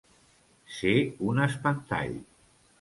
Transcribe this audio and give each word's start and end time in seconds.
Ser 0.77 0.95
un 1.29 1.45
espantall. 1.45 2.21